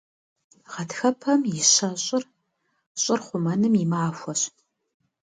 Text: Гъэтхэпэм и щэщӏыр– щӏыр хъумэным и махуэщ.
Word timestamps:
Гъэтхэпэм 0.71 1.41
и 1.59 1.61
щэщӏыр– 1.71 2.23
щӏыр 3.01 3.19
хъумэным 3.25 3.73
и 3.83 3.85
махуэщ. 3.91 4.41